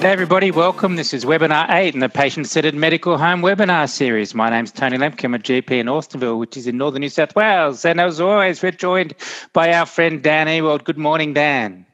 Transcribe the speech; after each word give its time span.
Hey 0.00 0.12
everybody, 0.12 0.50
welcome. 0.50 0.96
This 0.96 1.12
is 1.12 1.26
webinar 1.26 1.68
8 1.68 1.92
in 1.92 2.00
the 2.00 2.08
Patient 2.08 2.46
Centred 2.46 2.74
Medical 2.74 3.18
Home 3.18 3.42
webinar 3.42 3.86
series. 3.86 4.34
My 4.34 4.48
name's 4.48 4.72
Tony 4.72 4.96
Lembke. 4.96 5.24
I'm 5.24 5.34
a 5.34 5.38
GP 5.38 5.72
in 5.72 5.88
Alstonville, 5.88 6.38
which 6.38 6.56
is 6.56 6.66
in 6.66 6.78
northern 6.78 7.00
New 7.00 7.10
South 7.10 7.36
Wales. 7.36 7.84
And 7.84 8.00
as 8.00 8.18
always, 8.18 8.62
we're 8.62 8.70
joined 8.70 9.14
by 9.52 9.74
our 9.74 9.84
friend 9.84 10.22
Dan 10.22 10.48
Ewald. 10.48 10.84
Good 10.84 10.96
morning, 10.96 11.34
Dan. 11.34 11.84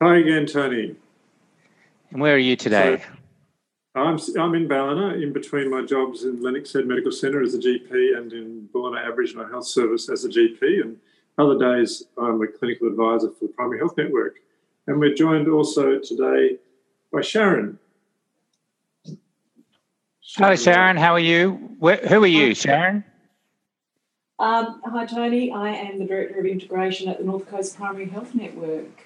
Hi 0.00 0.18
again, 0.18 0.46
Tony. 0.46 0.94
And 2.12 2.20
where 2.20 2.36
are 2.36 2.38
you 2.38 2.54
today? 2.54 3.02
So, 3.96 4.00
I'm, 4.00 4.20
I'm 4.38 4.54
in 4.54 4.68
Ballina, 4.68 5.14
in 5.20 5.32
between 5.32 5.72
my 5.72 5.84
jobs 5.84 6.22
in 6.22 6.40
Lennox 6.40 6.72
Head 6.72 6.86
Medical 6.86 7.10
Centre 7.10 7.42
as 7.42 7.52
a 7.52 7.58
GP 7.58 8.16
and 8.16 8.32
in 8.32 8.68
Ballina 8.72 8.98
Aboriginal 8.98 9.48
Health 9.48 9.66
Service 9.66 10.08
as 10.08 10.24
a 10.24 10.28
GP. 10.28 10.82
And 10.82 10.98
other 11.36 11.58
days, 11.58 12.04
I'm 12.16 12.40
a 12.40 12.46
clinical 12.46 12.86
advisor 12.86 13.30
for 13.32 13.46
the 13.46 13.52
Primary 13.54 13.80
Health 13.80 13.96
Network. 13.96 14.36
And 14.86 15.00
we're 15.00 15.14
joined 15.14 15.48
also 15.48 15.98
today 15.98 16.58
by 17.12 17.20
Sharon. 17.22 17.78
Hello, 20.36 20.54
Sharon. 20.54 20.96
How 20.96 21.14
are 21.14 21.20
you? 21.20 21.52
Where, 21.78 21.96
who 21.96 22.22
are 22.22 22.26
you, 22.26 22.54
Sharon? 22.54 23.04
Um, 24.38 24.80
hi, 24.84 25.06
Tony. 25.06 25.50
I 25.50 25.70
am 25.70 25.98
the 25.98 26.04
Director 26.04 26.38
of 26.38 26.46
Integration 26.46 27.08
at 27.08 27.18
the 27.18 27.24
North 27.24 27.48
Coast 27.48 27.76
Primary 27.76 28.08
Health 28.08 28.34
Network. 28.34 29.04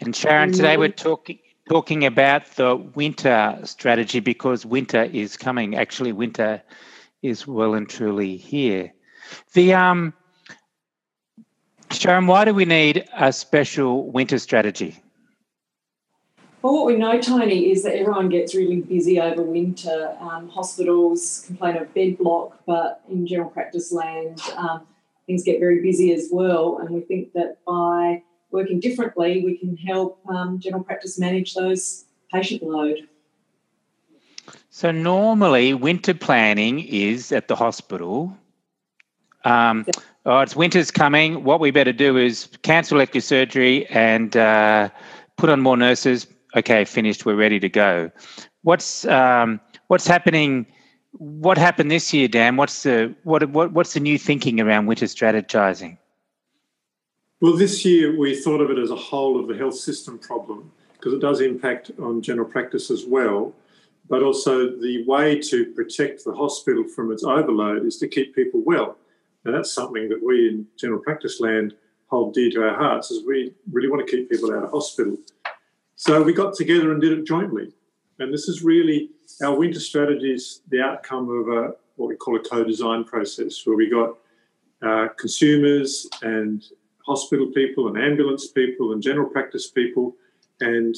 And 0.00 0.14
Sharon, 0.14 0.52
today 0.52 0.76
we're 0.76 0.88
talking 0.88 1.38
talking 1.68 2.04
about 2.06 2.46
the 2.52 2.76
winter 2.76 3.58
strategy 3.64 4.20
because 4.20 4.64
winter 4.64 5.02
is 5.02 5.36
coming. 5.36 5.74
Actually, 5.74 6.12
winter 6.12 6.62
is 7.22 7.46
well 7.46 7.74
and 7.74 7.88
truly 7.88 8.36
here. 8.36 8.92
The 9.52 9.74
um, 9.74 10.14
Sharon, 11.90 12.26
why 12.26 12.44
do 12.44 12.54
we 12.54 12.64
need 12.64 13.06
a 13.18 13.32
special 13.32 14.10
winter 14.10 14.38
strategy? 14.38 15.02
Well, 16.66 16.74
what 16.74 16.86
we 16.86 16.96
know, 16.96 17.20
Tony, 17.20 17.70
is 17.70 17.84
that 17.84 17.94
everyone 17.94 18.28
gets 18.28 18.52
really 18.52 18.80
busy 18.80 19.20
over 19.20 19.40
winter. 19.40 20.16
Um, 20.18 20.48
hospitals 20.48 21.44
complain 21.46 21.76
of 21.76 21.94
bed 21.94 22.18
block, 22.18 22.60
but 22.66 23.02
in 23.08 23.24
general 23.24 23.50
practice 23.50 23.92
land, 23.92 24.40
um, 24.56 24.84
things 25.28 25.44
get 25.44 25.60
very 25.60 25.80
busy 25.80 26.12
as 26.12 26.28
well. 26.32 26.78
And 26.78 26.90
we 26.90 27.02
think 27.02 27.32
that 27.34 27.64
by 27.64 28.24
working 28.50 28.80
differently, 28.80 29.44
we 29.44 29.56
can 29.56 29.76
help 29.76 30.18
um, 30.28 30.58
general 30.58 30.82
practice 30.82 31.20
manage 31.20 31.54
those 31.54 32.04
patient 32.32 32.64
load. 32.64 33.08
So 34.70 34.90
normally, 34.90 35.72
winter 35.72 36.14
planning 36.14 36.80
is 36.80 37.30
at 37.30 37.46
the 37.46 37.54
hospital. 37.54 38.36
Um, 39.44 39.86
oh, 40.24 40.40
it's 40.40 40.56
winter's 40.56 40.90
coming. 40.90 41.44
What 41.44 41.60
we 41.60 41.70
better 41.70 41.92
do 41.92 42.16
is 42.16 42.48
cancel 42.62 42.96
elective 42.96 43.22
surgery 43.22 43.86
and 43.86 44.36
uh, 44.36 44.88
put 45.36 45.48
on 45.48 45.60
more 45.60 45.76
nurses, 45.76 46.26
okay, 46.56 46.84
finished, 46.84 47.26
we're 47.26 47.36
ready 47.36 47.60
to 47.60 47.68
go. 47.68 48.10
What's 48.62 49.04
um, 49.06 49.60
what's 49.88 50.06
happening? 50.06 50.66
What 51.12 51.58
happened 51.58 51.90
this 51.90 52.12
year, 52.12 52.28
Dan? 52.28 52.56
What's 52.56 52.82
the 52.82 53.14
what, 53.22 53.48
what 53.50 53.72
what's 53.72 53.94
the 53.94 54.00
new 54.00 54.18
thinking 54.18 54.60
around 54.60 54.86
winter 54.86 55.06
strategizing? 55.06 55.98
Well, 57.40 57.56
this 57.56 57.84
year 57.84 58.18
we 58.18 58.34
thought 58.34 58.60
of 58.60 58.70
it 58.70 58.78
as 58.78 58.90
a 58.90 58.96
whole 58.96 59.38
of 59.38 59.46
the 59.46 59.56
health 59.56 59.76
system 59.76 60.18
problem 60.18 60.72
because 60.94 61.12
it 61.12 61.20
does 61.20 61.40
impact 61.40 61.90
on 62.00 62.22
general 62.22 62.48
practice 62.48 62.90
as 62.90 63.04
well. 63.06 63.54
But 64.08 64.22
also, 64.22 64.70
the 64.70 65.04
way 65.06 65.40
to 65.40 65.66
protect 65.74 66.24
the 66.24 66.32
hospital 66.32 66.84
from 66.84 67.12
its 67.12 67.24
overload 67.24 67.84
is 67.84 67.98
to 67.98 68.08
keep 68.08 68.34
people 68.34 68.62
well. 68.64 68.96
And 69.44 69.54
that's 69.54 69.72
something 69.72 70.08
that 70.08 70.22
we 70.22 70.48
in 70.48 70.66
general 70.76 71.00
practice 71.00 71.40
land 71.40 71.74
hold 72.08 72.34
dear 72.34 72.50
to 72.50 72.62
our 72.62 72.76
hearts, 72.76 73.10
is 73.10 73.26
we 73.26 73.52
really 73.72 73.88
want 73.88 74.06
to 74.06 74.16
keep 74.16 74.30
people 74.30 74.52
out 74.52 74.64
of 74.64 74.70
hospital. 74.70 75.16
So 75.96 76.22
we 76.22 76.34
got 76.34 76.54
together 76.54 76.92
and 76.92 77.00
did 77.00 77.18
it 77.18 77.26
jointly. 77.26 77.72
And 78.18 78.32
this 78.32 78.48
is 78.48 78.62
really 78.62 79.10
our 79.42 79.54
winter 79.54 79.80
strategies, 79.80 80.60
the 80.68 80.80
outcome 80.80 81.28
of 81.30 81.48
a, 81.48 81.72
what 81.96 82.08
we 82.08 82.16
call 82.16 82.36
a 82.36 82.40
co-design 82.40 83.04
process, 83.04 83.66
where 83.66 83.76
we 83.76 83.88
got 83.88 84.18
uh, 84.82 85.08
consumers 85.18 86.06
and 86.20 86.62
hospital 87.06 87.50
people 87.54 87.88
and 87.88 87.96
ambulance 87.96 88.48
people 88.48 88.92
and 88.92 89.02
general 89.02 89.28
practice 89.28 89.70
people 89.70 90.14
and 90.60 90.96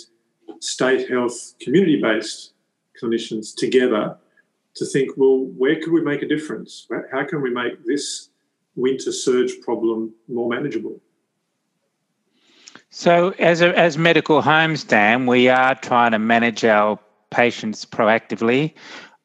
state 0.59 1.09
health 1.09 1.55
community-based 1.61 2.55
clinicians 3.01 3.55
together 3.55 4.17
to 4.75 4.85
think, 4.85 5.11
well, 5.17 5.45
where 5.57 5.81
could 5.81 5.93
we 5.93 6.03
make 6.03 6.23
a 6.23 6.29
difference? 6.29 6.89
How 7.13 7.25
can 7.25 7.41
we 7.41 7.51
make 7.51 7.85
this 7.85 8.31
winter 8.75 9.13
surge 9.13 9.61
problem 9.61 10.13
more 10.27 10.49
manageable? 10.49 11.01
So, 12.91 13.35
as 13.39 13.61
a, 13.61 13.79
as 13.79 13.99
medical 13.99 14.41
homes, 14.41 14.83
Dan, 14.83 15.27
we 15.27 15.49
are 15.49 15.75
trying 15.75 16.13
to 16.13 16.19
manage 16.19 16.65
our 16.65 16.99
patients 17.31 17.85
proactively. 17.85 18.73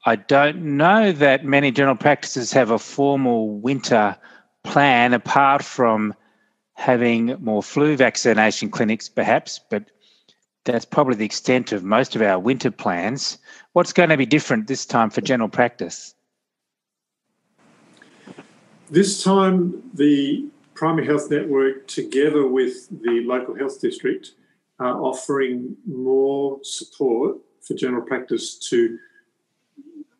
I 0.06 0.18
don't 0.18 0.78
know 0.78 1.13
that 1.13 1.46
many 1.46 1.72
general 1.72 1.96
practices 1.96 2.51
have 2.51 2.72
a 2.72 2.79
formal 2.79 3.57
winter 3.59 4.18
plan 4.63 5.13
apart 5.13 5.63
from 5.63 6.13
having 6.74 7.38
more 7.40 7.63
flu 7.63 7.96
vaccination 7.96 8.69
clinics, 8.69 9.07
perhaps, 9.07 9.59
but 9.69 9.85
that's 10.66 10.85
probably 10.85 11.16
the 11.16 11.25
extent 11.25 11.72
of 11.72 11.84
most 11.84 12.16
of 12.16 12.22
our 12.22 12.40
winter 12.40 12.72
plans. 12.72 13.38
What's 13.74 13.94
going 13.94 14.09
to 14.09 14.18
be 14.18 14.25
different 14.25 14.68
this 14.68 14.85
time 14.85 15.09
for 15.09 15.22
general 15.22 15.50
practice? 15.50 16.16
This 18.90 19.24
time, 19.24 19.81
the 19.94 20.45
Primary 20.76 21.06
Health 21.06 21.30
Network, 21.30 21.88
together 21.88 22.48
with 22.48 22.90
the 22.90 23.24
local 23.26 23.56
health 23.56 23.80
district, 23.80 24.32
are 24.80 25.02
offering 25.02 25.76
more 25.86 26.60
support 26.64 27.38
for 27.62 27.74
general 27.76 28.02
practice 28.02 28.58
to 28.70 28.98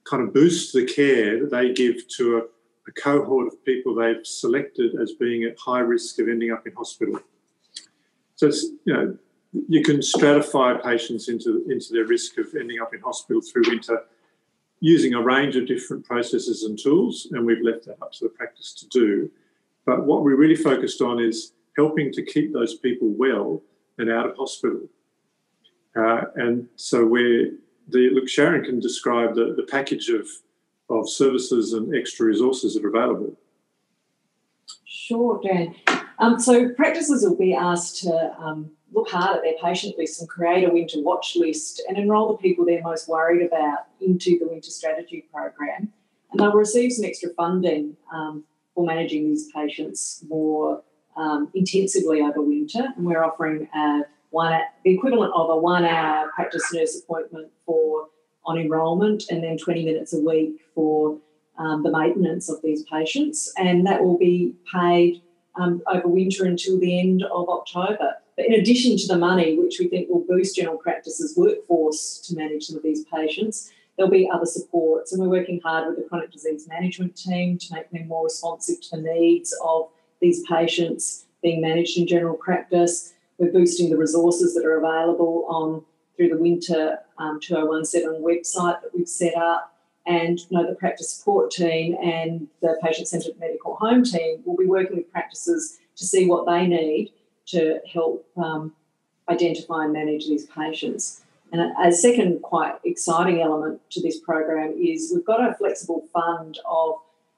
kind 0.04 0.24
of 0.24 0.34
boost 0.34 0.74
the 0.74 0.86
care 0.86 1.40
that 1.40 1.52
they 1.52 1.74
give 1.74 2.08
to 2.18 2.38
a, 2.38 2.42
a 2.88 2.92
cohort 2.94 3.48
of 3.48 3.66
people 3.66 3.96
they've 3.96 4.26
selected 4.26 4.96
as 5.02 5.14
being 5.14 5.44
at 5.44 5.58
high 5.58 5.80
risk 5.80 6.20
of 6.20 6.28
ending 6.28 6.52
up 6.52 6.68
in 6.68 6.74
hospital. 6.74 7.20
So 8.36 8.48
it's, 8.48 8.64
you 8.86 8.94
know, 8.94 9.18
you 9.68 9.84
can 9.84 9.98
stratify 9.98 10.84
patients 10.84 11.30
into, 11.30 11.64
into 11.70 11.94
their 11.94 12.06
risk 12.06 12.38
of 12.38 12.48
ending 12.60 12.80
up 12.82 12.94
in 12.94 13.02
hospital 13.02 13.42
through 13.42 13.64
winter 13.68 14.04
using 14.80 15.14
a 15.14 15.22
range 15.22 15.56
of 15.56 15.66
different 15.66 16.06
processes 16.06 16.64
and 16.64 16.78
tools, 16.78 17.28
and 17.32 17.46
we've 17.46 17.62
left 17.62 17.86
that 17.86 18.02
up 18.02 18.12
to 18.12 18.26
the 18.26 18.30
practice 18.30 18.74
to 18.74 18.88
do. 18.90 19.32
But 19.86 20.06
what 20.06 20.24
we 20.24 20.34
really 20.34 20.56
focused 20.56 21.02
on 21.02 21.20
is 21.20 21.54
helping 21.76 22.12
to 22.14 22.24
keep 22.24 22.54
those 22.54 22.78
people 22.78 23.10
well 23.10 23.62
and 23.98 24.10
out 24.10 24.30
of 24.30 24.38
hospital. 24.38 24.90
Uh, 25.96 26.24
and 26.36 26.68
so 26.76 27.06
we're 27.06 27.52
the 27.90 28.10
look, 28.12 28.30
Sharon 28.30 28.64
can 28.64 28.80
describe 28.80 29.36
the, 29.36 29.54
the 29.56 29.64
package 29.64 30.10
of 30.10 30.28
of 30.90 31.10
services 31.10 31.74
and 31.74 31.96
extra 31.96 32.26
resources 32.26 32.74
that 32.74 32.86
are 32.86 32.90
available. 32.90 33.38
Sure, 34.86 35.40
Dan. 35.44 35.76
Um, 36.20 36.40
so 36.40 36.70
practices 36.70 37.24
will 37.24 37.38
be 37.38 37.54
asked 37.54 38.04
to 38.04 38.36
um, 38.40 38.72
look 38.94 39.10
hard 39.10 39.38
at 39.38 39.44
their 39.44 39.56
patient 39.62 39.98
list 39.98 40.22
and 40.22 40.30
create 40.30 40.68
a 40.68 40.72
winter 40.72 41.02
watch 41.02 41.36
list 41.36 41.82
and 41.88 41.98
enrol 41.98 42.32
the 42.32 42.38
people 42.38 42.66
they're 42.66 42.82
most 42.82 43.10
worried 43.10 43.46
about 43.46 43.88
into 44.00 44.38
the 44.40 44.48
winter 44.48 44.70
strategy 44.70 45.26
program. 45.34 45.92
And 46.32 46.40
they'll 46.40 46.54
receive 46.54 46.92
some 46.94 47.06
extra 47.06 47.30
funding 47.32 47.98
um, 48.14 48.44
for 48.76 48.86
managing 48.86 49.30
these 49.30 49.52
patients 49.52 50.24
more 50.28 50.82
um, 51.16 51.50
intensively 51.54 52.22
over 52.22 52.42
winter. 52.42 52.88
And 52.96 53.06
we're 53.06 53.24
offering 53.24 53.68
a 53.76 54.02
one 54.32 54.60
the 54.84 54.92
equivalent 54.92 55.32
of 55.36 55.50
a 55.50 55.58
one 55.58 55.86
hour 55.86 56.30
practice 56.34 56.74
nurse 56.74 57.00
appointment 57.00 57.52
for 57.66 58.08
on 58.46 58.58
enrolment 58.58 59.24
and 59.30 59.44
then 59.44 59.58
20 59.58 59.86
minutes 59.86 60.14
a 60.14 60.20
week 60.20 60.60
for 60.76 61.18
um, 61.58 61.84
the 61.84 61.92
maintenance 61.92 62.50
of 62.50 62.62
these 62.64 62.84
patients. 62.84 63.54
And 63.58 63.86
that 63.86 64.04
will 64.04 64.18
be 64.18 64.54
paid 64.74 65.22
um, 65.56 65.82
over 65.88 66.08
winter 66.08 66.46
until 66.46 66.80
the 66.80 67.00
end 67.00 67.24
of 67.24 67.48
October. 67.48 68.16
But 68.36 68.48
in 68.48 68.54
addition 68.54 68.98
to 68.98 69.08
the 69.08 69.18
money, 69.18 69.58
which 69.58 69.78
we 69.80 69.88
think 69.88 70.10
will 70.10 70.26
boost 70.28 70.56
general 70.56 70.78
practice's 70.78 71.38
workforce 71.38 72.20
to 72.28 72.36
manage 72.36 72.66
some 72.66 72.78
of 72.78 72.84
these 72.84 73.06
patients, 73.06 73.72
there'll 73.98 74.12
be 74.12 74.30
other 74.32 74.46
supports. 74.46 75.12
And 75.12 75.22
we're 75.22 75.40
working 75.40 75.62
hard 75.64 75.88
with 75.88 75.98
the 75.98 76.08
chronic 76.10 76.32
disease 76.32 76.68
management 76.68 77.16
team 77.16 77.58
to 77.58 77.74
make 77.74 77.90
them 77.92 78.08
more 78.08 78.24
responsive 78.24 78.82
to 78.82 78.98
the 78.98 79.02
needs 79.02 79.56
of 79.64 79.90
these 80.22 80.44
patients 80.48 81.26
being 81.42 81.62
managed 81.62 81.98
in 81.98 82.08
general 82.08 82.36
practice. 82.36 83.14
We're 83.38 83.52
boosting 83.52 83.90
the 83.90 83.98
resources 83.98 84.54
that 84.56 84.66
are 84.66 84.78
available 84.78 85.46
on 85.50 85.84
through 86.16 86.30
the 86.30 86.38
Winter 86.38 87.00
um, 87.18 87.40
2017 87.42 88.22
website 88.22 88.82
that 88.82 88.92
we've 88.96 89.08
set 89.08 89.36
up. 89.36 89.72
And 90.06 90.40
you 90.40 90.58
know, 90.58 90.68
the 90.68 90.76
practice 90.76 91.12
support 91.12 91.52
team 91.52 91.96
and 92.02 92.48
the 92.62 92.78
patient 92.84 93.08
centred 93.08 93.40
medical 93.40 93.76
home 93.76 94.04
team 94.04 94.42
will 94.46 94.58
be 94.58 94.66
working 94.66 94.98
with 94.98 95.12
practices 95.12 95.80
to 95.96 96.06
see 96.06 96.26
what 96.26 96.46
they 96.46 96.68
need 96.68 97.14
to 97.48 97.80
help 97.92 98.26
um, 98.38 98.74
identify 99.30 99.86
and 99.86 99.94
manage 99.94 100.28
these 100.28 100.46
patients. 100.48 101.23
And 101.54 101.72
a, 101.84 101.92
second 101.92 102.42
quite 102.42 102.74
exciting 102.84 103.40
element 103.40 103.80
to 103.92 104.02
this 104.02 104.20
program 104.20 104.74
is 104.76 105.12
we've 105.14 105.24
got 105.24 105.48
a 105.48 105.54
flexible 105.54 106.08
fund 106.12 106.60
of 106.68 106.96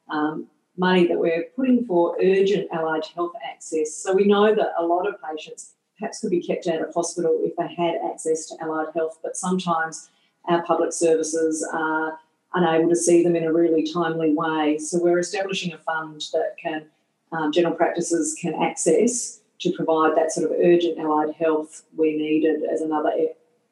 um, 0.10 0.48
money 0.78 1.06
that 1.06 1.20
we're 1.20 1.44
putting 1.54 1.86
for 1.86 2.16
urgent 2.24 2.70
allied 2.72 3.04
health 3.14 3.34
access. 3.46 3.94
So 3.94 4.14
we 4.14 4.24
know 4.24 4.56
that 4.56 4.72
a 4.80 4.86
lot 4.86 5.06
of 5.06 5.16
patients 5.22 5.74
perhaps 6.00 6.22
could 6.22 6.30
be 6.32 6.42
kept 6.42 6.66
out 6.68 6.82
of 6.82 6.94
hospital 6.94 7.38
if 7.44 7.58
they 7.58 7.68
had 7.76 7.96
access 8.10 8.46
to 8.46 8.56
allied 8.62 8.88
health, 8.96 9.20
but 9.22 9.36
sometimes 9.36 10.10
our 10.46 10.64
public 10.64 10.94
services 10.94 11.68
are 11.74 12.18
unable 12.54 12.88
to 12.88 12.96
see 12.96 13.22
them 13.22 13.36
in 13.36 13.44
a 13.44 13.52
really 13.52 13.86
timely 13.92 14.34
way. 14.34 14.78
So 14.78 14.98
we're 14.98 15.20
establishing 15.20 15.74
a 15.74 15.78
fund 15.80 16.24
that 16.32 16.56
can 16.62 16.86
um, 17.34 17.52
general 17.52 17.76
practices 17.76 18.34
can 18.40 18.54
access 18.64 19.42
to 19.60 19.74
provide 19.74 20.16
that 20.16 20.32
sort 20.32 20.50
of 20.50 20.58
urgent 20.58 21.00
allied 21.00 21.36
health 21.36 21.84
we 21.98 22.16
needed 22.16 22.64
as 22.64 22.80
another 22.80 23.12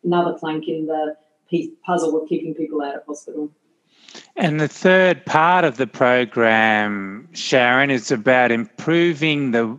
another 0.04 0.34
plank 0.34 0.68
in 0.68 0.88
the 0.88 1.16
puzzle 1.86 2.22
of 2.22 2.28
keeping 2.28 2.54
people 2.56 2.82
out 2.82 2.96
of 2.96 3.06
hospital. 3.06 3.52
And 4.36 4.60
the 4.60 4.68
third 4.68 5.26
part 5.26 5.66
of 5.66 5.78
the 5.78 5.88
program, 5.88 7.28
Sharon, 7.34 7.90
is 7.90 8.12
about 8.12 8.52
improving 8.52 9.52
the 9.52 9.78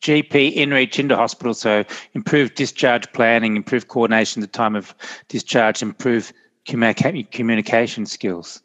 GP 0.00 0.52
in 0.52 0.70
reach 0.70 0.98
into 0.98 1.16
hospital. 1.16 1.54
So, 1.54 1.84
improve 2.12 2.54
discharge 2.54 3.10
planning, 3.12 3.56
improve 3.56 3.88
coordination 3.88 4.42
at 4.42 4.52
the 4.52 4.56
time 4.56 4.76
of 4.76 4.94
discharge, 5.28 5.82
improve 5.82 6.32
communica- 6.68 7.30
communication 7.30 8.04
skills. 8.04 8.62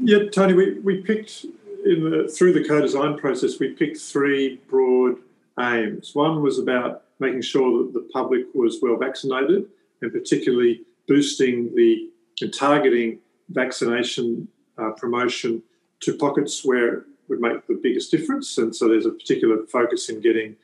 Yeah, 0.00 0.28
Tony, 0.32 0.54
we, 0.54 0.78
we 0.80 1.02
picked 1.02 1.44
in 1.84 2.10
the, 2.10 2.28
through 2.28 2.52
the 2.52 2.64
co-design 2.66 3.18
process, 3.18 3.58
we 3.58 3.70
picked 3.70 3.98
three 3.98 4.60
broad 4.68 5.16
aims. 5.58 6.14
One 6.14 6.42
was 6.42 6.58
about 6.58 7.04
making 7.18 7.42
sure 7.42 7.84
that 7.84 7.92
the 7.92 8.08
public 8.12 8.44
was 8.54 8.78
well 8.82 8.96
vaccinated, 8.96 9.66
and 10.02 10.12
particularly 10.12 10.82
boosting 11.06 11.74
the 11.74 12.10
and 12.40 12.54
targeting 12.54 13.18
vaccination 13.50 14.46
uh, 14.78 14.90
promotion 14.90 15.62
to 16.00 16.16
pockets 16.16 16.64
where 16.64 16.98
it 16.98 17.04
would 17.28 17.40
make 17.40 17.66
the 17.66 17.80
biggest 17.82 18.10
difference. 18.10 18.58
And 18.58 18.74
so 18.74 18.88
there's 18.88 19.06
a 19.06 19.10
particular 19.10 19.66
focus 19.66 20.08
in 20.08 20.20
getting 20.20 20.54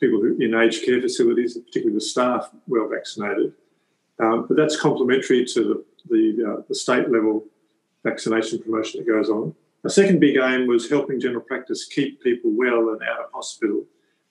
people 0.00 0.20
who, 0.20 0.36
in 0.38 0.54
aged 0.54 0.84
care 0.84 1.00
facilities, 1.00 1.58
particularly 1.58 1.94
the 1.94 2.00
staff, 2.00 2.50
well 2.66 2.88
vaccinated. 2.88 3.52
Um, 4.20 4.46
but 4.46 4.56
that's 4.56 4.80
complementary 4.80 5.44
to 5.44 5.64
the, 5.64 5.84
the, 6.08 6.52
uh, 6.52 6.62
the 6.68 6.74
state 6.74 7.10
level 7.10 7.44
vaccination 8.04 8.62
promotion 8.62 9.00
that 9.00 9.10
goes 9.10 9.28
on. 9.28 9.54
A 9.84 9.90
second 9.90 10.20
big 10.20 10.36
aim 10.36 10.66
was 10.66 10.88
helping 10.88 11.20
general 11.20 11.42
practice 11.42 11.86
keep 11.86 12.22
people 12.22 12.50
well 12.54 12.90
and 12.90 13.02
out 13.02 13.24
of 13.24 13.32
hospital. 13.32 13.84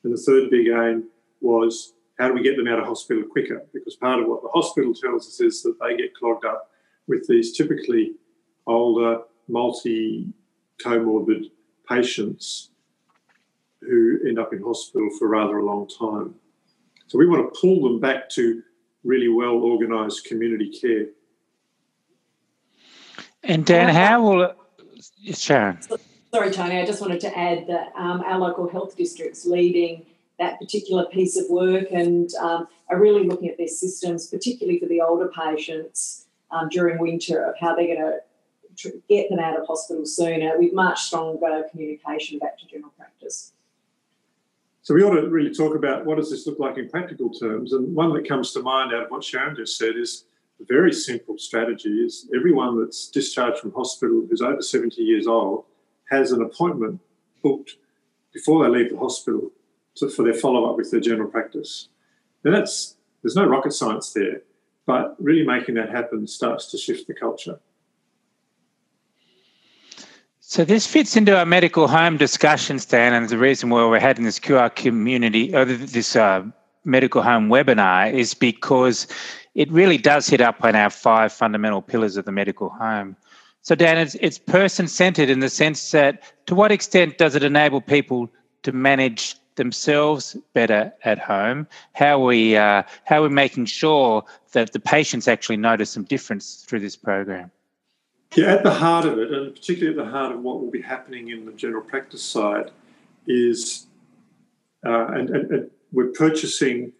And 0.04 0.14
the 0.14 0.18
third 0.18 0.50
big 0.50 0.68
aim 0.68 1.06
was 1.42 1.94
how 2.20 2.28
do 2.28 2.34
we 2.34 2.42
get 2.42 2.58
them 2.58 2.68
out 2.68 2.80
of 2.80 2.86
hospital 2.86 3.24
quicker? 3.24 3.64
Because 3.74 3.96
part 3.96 4.20
of 4.20 4.28
what 4.28 4.42
the 4.42 4.50
hospital 4.50 4.94
tells 4.94 5.28
us 5.28 5.40
is 5.40 5.62
that 5.64 5.78
they 5.80 5.96
get 5.96 6.16
clogged 6.16 6.46
up 6.46 6.72
with 7.08 7.28
these 7.28 7.56
typically 7.56 8.14
older, 8.66 9.22
multi 9.48 10.34
comorbid 10.84 11.52
patients 11.88 12.72
who 13.82 14.20
end 14.28 14.40
up 14.40 14.52
in 14.52 14.62
hospital 14.62 15.10
for 15.18 15.28
rather 15.28 15.60
a 15.60 15.66
long 15.66 15.88
time. 15.88 16.36
So 17.08 17.18
we 17.18 17.28
want 17.28 17.54
to 17.54 17.60
pull 17.60 17.82
them 17.82 18.00
back 18.00 18.30
to 18.32 18.62
really 19.04 19.30
well 19.30 19.56
organised 19.56 20.26
community 20.26 20.70
care. 20.70 21.06
And 23.44 23.66
Dan, 23.66 23.94
how 23.94 24.24
will 24.24 24.42
it? 24.44 24.58
Sharon? 25.38 25.80
Sorry, 26.34 26.52
Tony. 26.52 26.80
I 26.80 26.86
just 26.86 27.00
wanted 27.00 27.22
to 27.22 27.38
add 27.38 27.68
that 27.68 27.94
um, 27.96 28.22
our 28.26 28.38
local 28.38 28.68
health 28.68 28.98
districts 28.98 29.46
leading 29.46 30.06
that 30.40 30.60
particular 30.60 31.06
piece 31.06 31.38
of 31.38 31.50
work 31.50 31.88
and 31.92 32.34
um, 32.36 32.68
are 32.90 33.00
really 33.00 33.28
looking 33.28 33.50
at 33.50 33.58
their 33.58 33.68
systems, 33.68 34.28
particularly 34.28 34.80
for 34.80 34.86
the 34.86 35.02
older 35.02 35.30
patients 35.30 36.28
um, 36.52 36.70
during 36.70 37.00
winter, 37.00 37.44
of 37.44 37.56
how 37.60 37.76
they're 37.76 37.96
going 37.96 38.20
to 38.78 39.02
get 39.10 39.30
them 39.30 39.40
out 39.40 39.60
of 39.60 39.66
hospital 39.66 40.06
sooner 40.06 40.58
with 40.58 40.74
much 40.74 41.02
stronger 41.02 41.64
communication 41.72 42.38
back 42.40 42.58
to 42.60 42.68
general 42.68 42.94
practice. 42.98 43.54
So 44.84 44.94
we 44.94 45.04
ought 45.04 45.20
to 45.20 45.28
really 45.28 45.54
talk 45.54 45.76
about 45.76 46.06
what 46.06 46.18
does 46.18 46.30
this 46.30 46.48
look 46.48 46.60
like 46.60 46.78
in 46.78 46.88
practical 46.88 47.30
terms. 47.30 47.74
And 47.74 47.94
one 47.94 48.14
that 48.14 48.28
comes 48.28 48.54
to 48.54 48.62
mind 48.62 48.94
out 48.94 49.06
of 49.06 49.12
what 49.12 49.24
Sharon 49.24 49.56
just 49.56 49.78
said 49.78 49.98
is 49.98 50.26
a 50.62 50.66
very 50.66 50.94
simple 50.94 51.38
strategy 51.38 51.90
is 51.90 52.30
everyone 52.36 52.80
that's 52.80 53.10
discharged 53.10 53.60
from 53.60 53.74
hospital 53.74 54.26
who's 54.30 54.42
over 54.42 54.62
70 54.62 55.02
years 55.02 55.28
old 55.28 55.66
has 56.10 56.32
an 56.32 56.42
appointment 56.42 57.02
booked 57.44 57.76
before 58.34 58.64
they 58.64 58.70
leave 58.70 58.92
the 58.92 58.98
hospital 58.98 59.52
to, 59.98 60.10
for 60.10 60.24
their 60.24 60.34
follow 60.34 60.70
up 60.70 60.78
with 60.78 60.92
their 60.92 61.00
general 61.00 61.30
practice. 61.30 61.90
Now 62.44 62.52
that's 62.52 62.96
there's 63.22 63.36
no 63.36 63.46
rocket 63.46 63.74
science 63.74 64.14
there, 64.14 64.42
but 64.86 65.16
really 65.20 65.46
making 65.46 65.76
that 65.76 65.90
happen 65.90 66.28
starts 66.28 66.72
to 66.72 66.78
shift 66.78 67.08
the 67.08 67.14
culture. 67.14 67.60
So 70.40 70.64
this 70.64 70.88
fits 70.88 71.18
into 71.18 71.38
our 71.38 71.46
medical 71.46 71.90
home 71.90 72.16
discussion, 72.16 72.80
Stan, 72.80 73.14
and 73.14 73.28
the 73.28 73.38
reason 73.38 73.70
why 73.70 73.86
we're 73.86 74.00
having 74.00 74.24
this 74.24 74.40
QR 74.40 74.74
community, 74.74 75.54
or 75.54 75.66
this 75.66 76.16
uh, 76.16 76.46
medical 76.86 77.22
home 77.22 77.50
webinar, 77.50 78.14
is 78.14 78.34
because 78.34 79.08
it 79.56 79.70
really 79.70 79.98
does 79.98 80.26
hit 80.30 80.40
up 80.40 80.64
on 80.64 80.74
our 80.74 80.90
five 80.90 81.34
fundamental 81.34 81.82
pillars 81.82 82.16
of 82.16 82.24
the 82.24 82.32
medical 82.32 82.70
home. 82.70 83.18
So, 83.62 83.76
Dan, 83.76 83.98
it's, 83.98 84.16
it's 84.22 84.40
person 84.40 84.88
centered 84.88 85.30
in 85.30 85.42
the 85.42 85.50
sense 85.50 85.92
that 85.92 86.24
to 86.46 86.56
what 86.56 86.72
extent 86.72 87.18
does 87.18 87.36
it 87.36 87.44
enable 87.44 87.82
people 87.82 88.30
to 88.64 88.72
manage 88.72 89.36
themselves 89.58 90.38
better 90.54 90.94
at 91.04 91.20
home? 91.20 91.68
How 91.94 92.24
we 92.24 92.56
uh, 92.56 92.84
how 93.04 93.24
are 93.24 93.30
making 93.30 93.66
sure 93.66 94.24
that 94.54 94.72
the 94.72 94.80
patients 94.80 95.28
actually 95.28 95.58
notice 95.58 95.90
some 95.90 96.04
difference 96.04 96.64
through 96.66 96.80
this 96.80 96.96
program? 96.96 97.52
Yeah, 98.36 98.54
at 98.54 98.64
the 98.64 98.74
heart 98.74 99.06
of 99.06 99.20
it, 99.20 99.32
and 99.32 99.54
particularly 99.54 99.98
at 99.98 100.06
the 100.06 100.10
heart 100.10 100.34
of 100.34 100.42
what 100.42 100.62
will 100.62 100.72
be 100.72 100.82
happening 100.82 101.30
in 101.30 101.46
the 101.46 101.52
general 101.52 101.82
practice 101.82 102.24
side, 102.24 102.72
is 103.26 103.88
uh, 104.86 105.08
and, 105.08 105.30
and, 105.30 105.52
and 105.52 105.72
we're 105.92 106.12
purchasing 106.12 106.94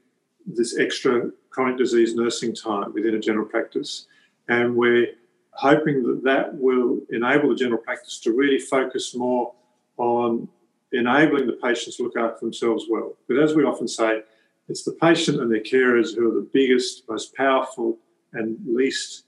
this 0.46 0.78
extra 0.78 1.32
chronic 1.50 1.78
disease 1.78 2.16
nursing 2.16 2.54
time 2.56 2.94
within 2.94 3.16
a 3.16 3.20
general 3.20 3.46
practice, 3.46 4.08
and 4.48 4.76
we're 4.76 5.08
hoping 5.52 6.04
that 6.04 6.24
that 6.24 6.54
will 6.56 7.00
enable 7.10 7.50
the 7.50 7.56
general 7.56 7.82
practice 7.82 8.20
to 8.20 8.32
really 8.32 8.60
focus 8.60 9.16
more 9.16 9.54
on 9.98 10.48
enabling 10.92 11.48
the 11.48 11.54
patients 11.54 11.98
to 11.98 12.04
look 12.04 12.18
after 12.18 12.46
themselves 12.46 12.86
well. 12.90 13.16
But 13.28 13.40
as 13.40 13.56
we 13.56 13.64
often 13.64 13.88
say, 13.88 14.22
it's 14.70 14.84
the 14.84 14.94
patient 14.94 15.42
and 15.42 15.52
their 15.52 15.62
carers 15.62 16.16
who 16.16 16.30
are 16.30 16.34
the 16.34 16.50
biggest, 16.54 17.04
most 17.10 17.36
powerful, 17.36 17.98
and 18.34 18.58
least 18.66 19.24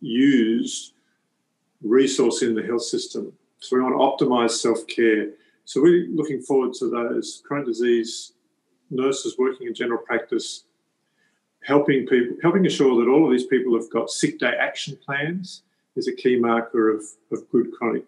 used 0.00 0.94
resource 1.82 2.42
in 2.42 2.54
the 2.54 2.62
health 2.62 2.82
system. 2.82 3.32
So 3.58 3.76
we 3.76 3.82
want 3.82 4.20
to 4.20 4.24
optimize 4.24 4.52
self 4.52 4.86
care. 4.86 5.30
So 5.64 5.82
we're 5.82 6.08
looking 6.08 6.40
forward 6.40 6.72
to 6.74 6.90
those 6.90 7.42
chronic 7.46 7.66
disease 7.66 8.32
nurses 8.90 9.36
working 9.38 9.68
in 9.68 9.74
general 9.74 10.02
practice, 10.02 10.64
helping 11.62 12.06
people, 12.06 12.36
helping 12.42 12.64
ensure 12.64 13.02
that 13.02 13.10
all 13.10 13.24
of 13.24 13.30
these 13.30 13.46
people 13.46 13.74
have 13.78 13.90
got 13.90 14.10
sick 14.10 14.38
day 14.38 14.52
action 14.58 14.98
plans 15.04 15.62
is 15.96 16.08
a 16.08 16.14
key 16.14 16.36
marker 16.36 16.90
of, 16.90 17.04
of 17.30 17.48
good 17.50 17.70
chronic 17.72 18.04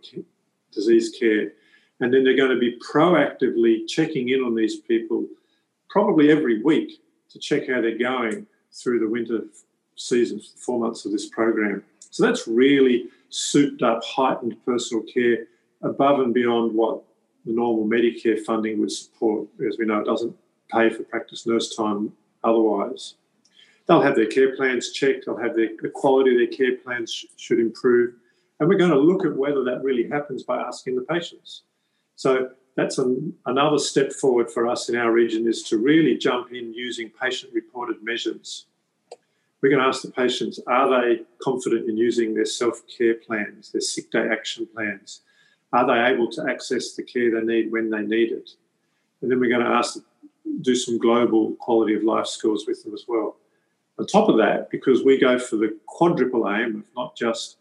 disease 0.72 1.14
care. 1.18 1.52
And 2.02 2.12
then 2.12 2.24
they're 2.24 2.36
going 2.36 2.50
to 2.50 2.58
be 2.58 2.76
proactively 2.80 3.86
checking 3.86 4.30
in 4.30 4.40
on 4.40 4.56
these 4.56 4.80
people 4.80 5.24
probably 5.88 6.32
every 6.32 6.60
week 6.60 7.00
to 7.30 7.38
check 7.38 7.68
how 7.68 7.80
they're 7.80 7.96
going 7.96 8.44
through 8.72 8.98
the 8.98 9.08
winter 9.08 9.42
season, 9.94 10.40
four 10.56 10.80
months 10.80 11.04
of 11.04 11.12
this 11.12 11.28
program. 11.28 11.84
So 12.10 12.26
that's 12.26 12.48
really 12.48 13.08
souped 13.28 13.82
up, 13.82 14.02
heightened 14.02 14.56
personal 14.64 15.04
care 15.04 15.46
above 15.82 16.18
and 16.18 16.34
beyond 16.34 16.74
what 16.74 17.04
the 17.46 17.52
normal 17.52 17.86
Medicare 17.86 18.40
funding 18.40 18.80
would 18.80 18.90
support, 18.90 19.46
because 19.56 19.78
we 19.78 19.86
know 19.86 20.00
it 20.00 20.04
doesn't 20.04 20.36
pay 20.72 20.90
for 20.90 21.04
practice 21.04 21.46
nurse 21.46 21.76
time 21.76 22.12
otherwise. 22.42 23.14
They'll 23.86 24.02
have 24.02 24.16
their 24.16 24.26
care 24.26 24.56
plans 24.56 24.90
checked, 24.90 25.26
they'll 25.26 25.36
have 25.36 25.54
their, 25.54 25.68
the 25.80 25.88
quality 25.88 26.32
of 26.32 26.38
their 26.38 26.58
care 26.58 26.78
plans 26.78 27.12
sh- 27.12 27.26
should 27.36 27.60
improve. 27.60 28.14
And 28.58 28.68
we're 28.68 28.78
going 28.78 28.90
to 28.90 28.98
look 28.98 29.24
at 29.24 29.36
whether 29.36 29.62
that 29.62 29.84
really 29.84 30.08
happens 30.08 30.42
by 30.42 30.60
asking 30.60 30.96
the 30.96 31.02
patients. 31.02 31.62
So 32.16 32.50
that's 32.76 32.98
an, 32.98 33.34
another 33.46 33.78
step 33.78 34.12
forward 34.12 34.50
for 34.50 34.66
us 34.66 34.88
in 34.88 34.96
our 34.96 35.12
region 35.12 35.46
is 35.46 35.62
to 35.64 35.78
really 35.78 36.16
jump 36.16 36.52
in 36.52 36.72
using 36.72 37.10
patient 37.10 37.52
reported 37.52 38.02
measures. 38.02 38.66
We're 39.60 39.70
going 39.70 39.82
to 39.82 39.88
ask 39.88 40.02
the 40.02 40.10
patients 40.10 40.58
are 40.66 40.88
they 40.90 41.22
confident 41.40 41.88
in 41.88 41.96
using 41.96 42.34
their 42.34 42.44
self 42.44 42.82
care 42.86 43.14
plans, 43.14 43.70
their 43.70 43.80
sick 43.80 44.10
day 44.10 44.26
action 44.30 44.66
plans? 44.74 45.20
Are 45.72 45.86
they 45.86 46.14
able 46.14 46.30
to 46.32 46.46
access 46.50 46.94
the 46.94 47.02
care 47.02 47.30
they 47.30 47.46
need 47.46 47.72
when 47.72 47.90
they 47.90 48.02
need 48.02 48.32
it? 48.32 48.50
And 49.20 49.30
then 49.30 49.38
we're 49.38 49.50
going 49.50 49.64
to 49.64 49.70
ask 49.72 49.98
do 50.60 50.74
some 50.74 50.98
global 50.98 51.52
quality 51.54 51.94
of 51.94 52.02
life 52.02 52.26
scores 52.26 52.64
with 52.66 52.82
them 52.82 52.92
as 52.92 53.04
well. 53.08 53.36
On 53.98 54.06
top 54.06 54.28
of 54.28 54.36
that, 54.38 54.70
because 54.70 55.04
we 55.04 55.18
go 55.18 55.38
for 55.38 55.56
the 55.56 55.78
quadruple 55.86 56.50
aim 56.50 56.76
of 56.76 56.84
not 56.96 57.16
just 57.16 57.56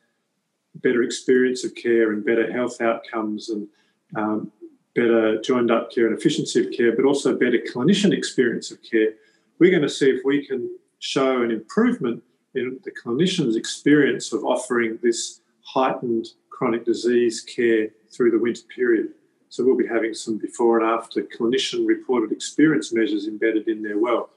better 0.76 1.04
experience 1.04 1.64
of 1.64 1.76
care 1.76 2.12
and 2.12 2.26
better 2.26 2.52
health 2.52 2.82
outcomes 2.82 3.50
and 3.50 3.68
um, 4.16 4.52
better 4.96 5.42
joined 5.42 5.72
up 5.72 5.92
care 5.92 6.08
and 6.08 6.18
efficiency 6.18 6.66
of 6.66 6.72
care, 6.72 6.96
but 6.96 7.06
also 7.06 7.38
better 7.38 7.60
clinician 7.74 8.14
experience 8.14 8.72
of 8.72 8.82
care, 8.84 9.14
we're 9.60 9.72
going 9.72 9.84
to 9.84 9.90
see 9.90 10.10
if 10.10 10.22
we 10.26 10.46
can 10.46 10.70
show 11.00 11.42
an 11.42 11.52
improvement 11.52 12.22
in 12.56 12.80
the 12.84 12.92
clinician's 12.92 13.56
experience 13.56 14.34
of 14.34 14.44
offering 14.44 15.00
this 15.02 15.42
heightened 15.62 16.28
chronic 16.50 16.86
disease 16.86 17.42
care 17.42 17.90
through 18.12 18.32
the 18.32 18.40
winter 18.40 18.64
period. 18.76 19.10
So 19.50 19.64
we'll 19.64 19.78
be 19.78 19.88
having 19.88 20.14
some 20.14 20.38
before 20.38 20.80
and 20.80 20.90
after 20.90 21.24
clinician 21.24 21.86
reported 21.86 22.32
experience 22.32 22.94
measures 22.94 23.28
embedded 23.28 23.68
in 23.68 23.82
there 23.82 24.00
well. 24.00 24.30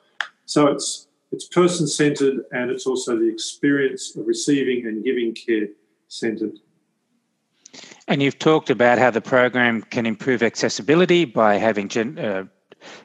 So 0.47 0.69
it's 0.69 1.09
it's 1.33 1.47
person 1.47 1.87
centred 1.87 2.45
and 2.52 2.71
it's 2.71 2.87
also 2.87 3.19
the 3.19 3.28
experience 3.28 4.14
of 4.16 4.26
receiving 4.26 4.87
and 4.87 5.04
giving 5.04 5.35
care 5.35 5.69
centred. 6.09 6.59
And 8.09 8.23
you've 8.23 8.38
talked 8.38 8.71
about 8.71 8.99
how 8.99 9.11
the 9.11 9.21
program 9.21 9.83
can 9.83 10.07
improve 10.07 10.43
accessibility 10.43 11.25
by 11.25 11.57
having 11.57 11.88
gen, 11.88 12.19
uh, 12.19 12.45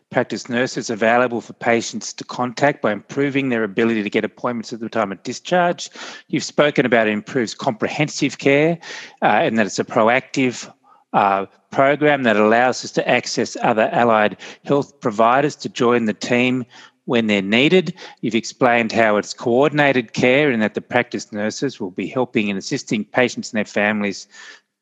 practice 0.09 0.49
nurses 0.49 0.89
available 0.89 1.41
for 1.41 1.53
patients 1.53 2.13
to 2.13 2.23
contact 2.23 2.81
by 2.81 2.91
improving 2.91 3.49
their 3.49 3.63
ability 3.63 4.03
to 4.03 4.09
get 4.09 4.25
appointments 4.25 4.73
at 4.73 4.79
the 4.79 4.89
time 4.89 5.11
of 5.11 5.21
discharge. 5.23 5.89
You've 6.27 6.43
spoken 6.43 6.85
about 6.85 7.07
it 7.07 7.11
improves 7.11 7.53
comprehensive 7.53 8.39
care 8.39 8.79
uh, 9.21 9.25
and 9.25 9.57
that 9.57 9.65
it's 9.65 9.79
a 9.79 9.83
proactive 9.83 10.71
uh, 11.13 11.45
program 11.71 12.23
that 12.23 12.35
allows 12.35 12.83
us 12.83 12.91
to 12.91 13.07
access 13.07 13.57
other 13.61 13.89
allied 13.91 14.37
health 14.65 14.99
providers 14.99 15.55
to 15.55 15.69
join 15.69 16.05
the 16.05 16.13
team 16.13 16.65
when 17.09 17.25
they're 17.25 17.41
needed. 17.41 17.91
You've 18.21 18.35
explained 18.35 18.91
how 18.91 19.17
it's 19.17 19.33
coordinated 19.33 20.13
care 20.13 20.51
and 20.51 20.61
that 20.61 20.75
the 20.75 20.81
practice 20.81 21.31
nurses 21.31 21.79
will 21.79 21.89
be 21.89 22.07
helping 22.07 22.51
and 22.51 22.59
assisting 22.59 23.03
patients 23.03 23.51
and 23.51 23.57
their 23.57 23.65
families 23.65 24.27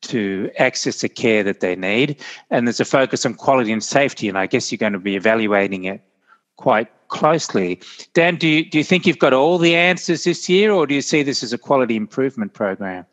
to 0.02 0.50
access 0.58 1.00
the 1.00 1.08
care 1.08 1.42
that 1.42 1.60
they 1.60 1.74
need. 1.74 2.22
And 2.50 2.66
there's 2.66 2.80
a 2.80 2.84
focus 2.84 3.24
on 3.24 3.32
quality 3.32 3.72
and 3.72 3.82
safety, 3.82 4.28
and 4.28 4.36
I 4.36 4.46
guess 4.46 4.70
you're 4.70 4.76
going 4.76 4.92
to 4.92 4.98
be 4.98 5.16
evaluating 5.16 5.84
it 5.84 6.02
quite 6.56 6.88
closely. 7.08 7.80
Dan, 8.12 8.36
do 8.36 8.46
you, 8.46 8.68
do 8.68 8.76
you 8.76 8.84
think 8.84 9.06
you've 9.06 9.18
got 9.18 9.32
all 9.32 9.56
the 9.56 9.74
answers 9.74 10.24
this 10.24 10.50
year, 10.50 10.70
or 10.70 10.86
do 10.86 10.94
you 10.94 11.02
see 11.02 11.22
this 11.22 11.42
as 11.42 11.54
a 11.54 11.58
quality 11.58 11.96
improvement 11.96 12.52
program? 12.52 13.06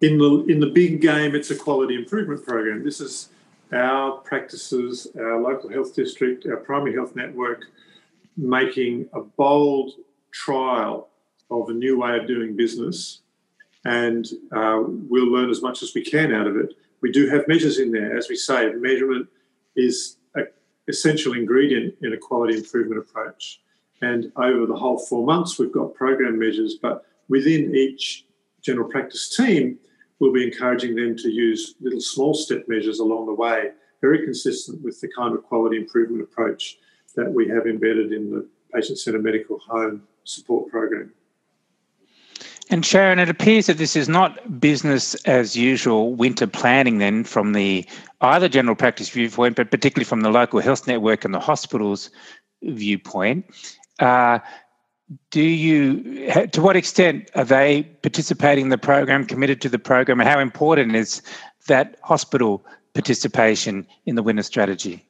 In 0.00 0.18
the 0.18 0.44
in 0.48 0.58
the 0.58 0.66
big 0.66 1.00
game, 1.00 1.36
it's 1.36 1.52
a 1.52 1.56
quality 1.56 1.94
improvement 1.94 2.44
program. 2.44 2.82
This 2.82 3.00
is 3.00 3.28
our 3.72 4.18
practices, 4.18 5.06
our 5.16 5.40
local 5.40 5.70
health 5.70 5.94
district, 5.94 6.46
our 6.46 6.56
primary 6.56 6.94
health 6.94 7.14
network, 7.14 7.62
making 8.36 9.08
a 9.12 9.20
bold 9.20 9.92
trial 10.32 11.08
of 11.50 11.68
a 11.68 11.72
new 11.72 11.98
way 11.98 12.16
of 12.18 12.26
doing 12.26 12.56
business 12.56 13.20
and 13.84 14.26
uh, 14.52 14.82
we'll 14.86 15.30
learn 15.30 15.50
as 15.50 15.62
much 15.62 15.82
as 15.82 15.94
we 15.94 16.02
can 16.02 16.32
out 16.32 16.46
of 16.46 16.56
it. 16.56 16.74
We 17.00 17.12
do 17.12 17.28
have 17.28 17.46
measures 17.48 17.78
in 17.78 17.92
there. 17.92 18.16
As 18.16 18.28
we 18.28 18.36
say, 18.36 18.72
measurement 18.72 19.28
is 19.76 20.16
an 20.34 20.46
essential 20.88 21.34
ingredient 21.34 21.94
in 22.02 22.14
a 22.14 22.16
quality 22.16 22.56
improvement 22.56 23.00
approach. 23.00 23.60
And 24.00 24.32
over 24.36 24.66
the 24.66 24.76
whole 24.76 24.98
four 24.98 25.24
months, 25.24 25.58
we've 25.58 25.72
got 25.72 25.94
program 25.94 26.38
measures, 26.38 26.76
but 26.80 27.04
within 27.28 27.74
each 27.74 28.26
general 28.62 28.88
practice 28.88 29.34
team, 29.34 29.78
we'll 30.18 30.32
be 30.32 30.44
encouraging 30.44 30.94
them 30.94 31.16
to 31.18 31.30
use 31.30 31.74
little 31.80 32.00
small 32.00 32.34
step 32.34 32.64
measures 32.68 33.00
along 33.00 33.26
the 33.26 33.34
way, 33.34 33.70
very 34.00 34.24
consistent 34.24 34.82
with 34.82 35.00
the 35.00 35.08
kind 35.14 35.34
of 35.34 35.44
quality 35.44 35.76
improvement 35.76 36.22
approach 36.22 36.78
that 37.16 37.32
we 37.32 37.48
have 37.48 37.66
embedded 37.66 38.12
in 38.12 38.30
the 38.30 38.46
patient 38.72 38.98
centred 38.98 39.22
medical 39.22 39.58
home 39.58 40.02
support 40.24 40.70
program. 40.70 41.12
And 42.70 42.84
Sharon, 42.84 43.18
it 43.18 43.28
appears 43.28 43.66
that 43.66 43.76
this 43.76 43.94
is 43.94 44.08
not 44.08 44.58
business 44.58 45.14
as 45.26 45.54
usual 45.54 46.14
winter 46.14 46.46
planning 46.46 46.98
then 46.98 47.24
from 47.24 47.52
the 47.52 47.86
either 48.22 48.48
general 48.48 48.74
practice 48.74 49.10
viewpoint, 49.10 49.56
but 49.56 49.70
particularly 49.70 50.06
from 50.06 50.22
the 50.22 50.30
local 50.30 50.60
health 50.60 50.86
network 50.86 51.24
and 51.24 51.34
the 51.34 51.40
hospitals 51.40 52.10
viewpoint. 52.62 53.44
Uh, 53.98 54.38
do 55.30 55.42
you, 55.42 56.30
to 56.52 56.62
what 56.62 56.76
extent 56.76 57.30
are 57.34 57.44
they 57.44 57.82
participating 58.02 58.64
in 58.64 58.70
the 58.70 58.78
program, 58.78 59.26
committed 59.26 59.60
to 59.60 59.68
the 59.68 59.78
program, 59.78 60.18
and 60.18 60.28
how 60.28 60.40
important 60.40 60.96
is 60.96 61.20
that 61.66 61.96
hospital 62.02 62.64
participation 62.94 63.86
in 64.06 64.14
the 64.14 64.22
winter 64.22 64.42
strategy? 64.42 65.06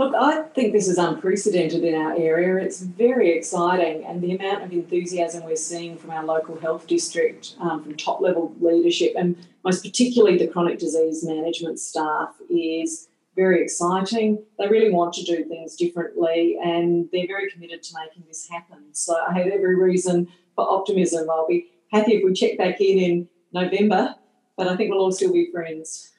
Look, 0.00 0.14
I 0.14 0.44
think 0.54 0.72
this 0.72 0.88
is 0.88 0.96
unprecedented 0.96 1.84
in 1.84 1.94
our 1.94 2.16
area. 2.16 2.64
It's 2.64 2.80
very 2.80 3.36
exciting, 3.36 4.02
and 4.06 4.22
the 4.22 4.34
amount 4.34 4.64
of 4.64 4.72
enthusiasm 4.72 5.44
we're 5.44 5.56
seeing 5.56 5.98
from 5.98 6.08
our 6.08 6.24
local 6.24 6.58
health 6.58 6.86
district, 6.86 7.54
um, 7.60 7.82
from 7.82 7.94
top 7.96 8.22
level 8.22 8.54
leadership, 8.60 9.12
and 9.14 9.36
most 9.62 9.84
particularly 9.84 10.38
the 10.38 10.46
chronic 10.46 10.78
disease 10.78 11.22
management 11.22 11.80
staff, 11.80 12.34
is 12.48 13.08
very 13.36 13.62
exciting. 13.62 14.42
They 14.58 14.68
really 14.68 14.90
want 14.90 15.12
to 15.16 15.22
do 15.22 15.44
things 15.44 15.76
differently, 15.76 16.56
and 16.64 17.06
they're 17.12 17.26
very 17.26 17.50
committed 17.50 17.82
to 17.82 17.94
making 18.02 18.24
this 18.26 18.48
happen. 18.48 18.78
So 18.92 19.14
I 19.28 19.34
have 19.34 19.48
every 19.48 19.76
reason 19.76 20.28
for 20.56 20.66
optimism. 20.66 21.28
I'll 21.28 21.46
be 21.46 21.66
happy 21.92 22.12
if 22.14 22.24
we 22.24 22.32
check 22.32 22.56
back 22.56 22.80
in 22.80 22.98
in 22.98 23.28
November, 23.52 24.14
but 24.56 24.66
I 24.66 24.76
think 24.76 24.92
we'll 24.92 25.02
all 25.02 25.12
still 25.12 25.34
be 25.34 25.50
friends. 25.52 26.10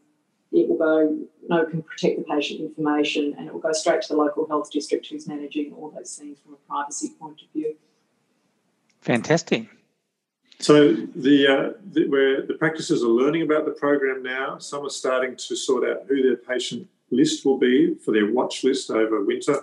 it 0.52 0.69
will 0.69 0.78
go, 0.78 1.19
no, 1.49 1.64
can 1.64 1.83
protect 1.83 2.19
the 2.19 2.25
patient 2.25 2.61
information 2.61 3.35
and 3.38 3.47
it 3.47 3.52
will 3.52 3.61
go 3.61 3.73
straight 3.73 4.02
to 4.02 4.09
the 4.09 4.16
local 4.16 4.49
health 4.49 4.71
district 4.71 5.07
who's 5.07 5.28
managing 5.28 5.73
all 5.73 5.90
those 5.90 6.16
things 6.16 6.38
from 6.40 6.54
a 6.54 6.57
privacy 6.69 7.11
point 7.21 7.40
of 7.40 7.49
view. 7.52 7.76
Fantastic. 9.00 9.69
So 10.59 10.92
the, 10.92 11.47
uh, 11.47 11.78
the 11.92 12.07
where 12.09 12.45
the 12.45 12.54
practices 12.54 13.02
are 13.02 13.09
learning 13.09 13.42
about 13.42 13.64
the 13.64 13.71
program 13.71 14.23
now. 14.23 14.59
Some 14.59 14.85
are 14.85 14.90
starting 14.90 15.35
to 15.37 15.57
sort 15.57 15.88
out 15.88 16.02
who 16.07 16.23
their 16.23 16.37
patient 16.37 16.87
list 17.11 17.47
will 17.47 17.59
be 17.59 17.95
for 17.95 18.12
their 18.12 18.30
watch 18.30 18.62
list 18.62 18.90
over 18.90 19.25
winter, 19.25 19.57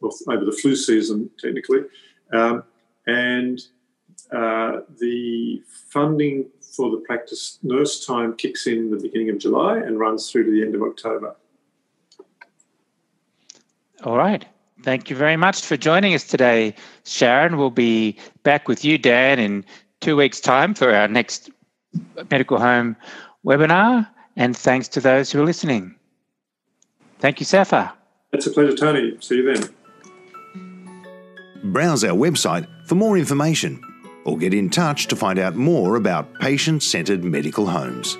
or 0.00 0.10
over 0.28 0.44
the 0.44 0.52
flu 0.52 0.74
season 0.74 1.28
technically, 1.38 1.80
um, 2.32 2.64
and 3.06 3.60
uh, 4.32 4.80
the 4.98 5.62
funding 5.90 6.46
for 6.72 6.90
the 6.90 6.96
practice 6.96 7.58
nurse 7.62 8.04
time 8.04 8.34
kicks 8.34 8.66
in 8.66 8.90
the 8.90 8.96
beginning 8.96 9.30
of 9.30 9.38
July 9.38 9.76
and 9.76 9.98
runs 9.98 10.30
through 10.30 10.44
to 10.44 10.50
the 10.50 10.62
end 10.62 10.74
of 10.74 10.82
October. 10.82 11.36
All 14.04 14.16
right. 14.16 14.44
Thank 14.82 15.10
you 15.10 15.14
very 15.14 15.36
much 15.36 15.62
for 15.62 15.76
joining 15.76 16.14
us 16.14 16.24
today, 16.24 16.74
Sharon. 17.04 17.56
We'll 17.56 17.70
be 17.70 18.18
back 18.42 18.66
with 18.66 18.84
you, 18.84 18.98
Dan, 18.98 19.38
in 19.38 19.64
two 20.00 20.16
weeks' 20.16 20.40
time 20.40 20.74
for 20.74 20.92
our 20.92 21.06
next 21.06 21.50
medical 22.30 22.58
home 22.58 22.96
webinar. 23.44 24.08
And 24.34 24.56
thanks 24.56 24.88
to 24.88 25.00
those 25.00 25.30
who 25.30 25.40
are 25.42 25.44
listening. 25.44 25.94
Thank 27.20 27.38
you, 27.38 27.46
Safa. 27.46 27.92
It's 28.32 28.46
a 28.46 28.50
pleasure, 28.50 28.74
Tony. 28.74 29.16
See 29.20 29.36
you 29.36 29.54
then. 29.54 29.68
Browse 31.70 32.02
our 32.02 32.16
website 32.16 32.66
for 32.88 32.96
more 32.96 33.16
information 33.16 33.80
or 34.24 34.38
get 34.38 34.54
in 34.54 34.70
touch 34.70 35.06
to 35.08 35.16
find 35.16 35.38
out 35.38 35.54
more 35.54 35.96
about 35.96 36.38
patient 36.40 36.82
centred 36.82 37.24
medical 37.24 37.66
homes. 37.66 38.18